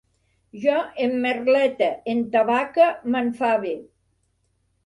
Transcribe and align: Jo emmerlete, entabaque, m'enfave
Jo 0.61 0.77
emmerlete, 1.07 1.89
entabaque, 2.15 2.89
m'enfave 3.17 3.75